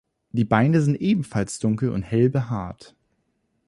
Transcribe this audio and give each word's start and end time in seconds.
Die 0.31 0.45
Beine 0.45 0.81
sind 0.81 0.99
ebenfalls 0.99 1.59
dunkel 1.59 1.91
und 1.91 2.01
hell 2.01 2.31
behaart. 2.31 2.95